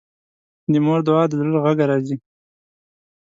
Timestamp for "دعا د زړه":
1.07-1.49